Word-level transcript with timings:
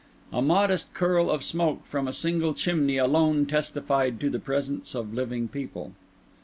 A 0.33 0.41
modest 0.41 0.91
curl 0.95 1.29
of 1.29 1.43
smoke 1.43 1.85
from 1.85 2.07
a 2.07 2.11
single 2.11 2.55
chimney 2.55 2.97
alone 2.97 3.45
testified 3.45 4.19
to 4.21 4.31
the 4.31 4.39
presence 4.39 4.95
of 4.95 5.13
living 5.13 5.47
people. 5.47 5.93